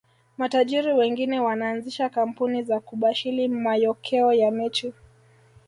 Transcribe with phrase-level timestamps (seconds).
[0.37, 4.93] Matajiri wengine wanaanzisha kampuni za kubashili mayokeo ya mechi